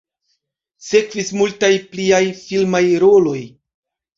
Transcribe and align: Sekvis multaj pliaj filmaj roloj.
Sekvis 0.85 1.29
multaj 1.41 1.71
pliaj 1.91 2.23
filmaj 2.41 2.85
roloj. 3.05 3.39